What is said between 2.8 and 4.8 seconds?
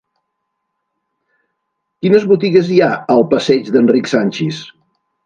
ha al passeig d'Enric Sanchis?